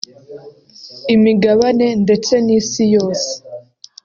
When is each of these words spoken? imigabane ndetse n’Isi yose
imigabane 1.15 1.87
ndetse 2.03 2.33
n’Isi 2.45 2.83
yose 2.95 3.29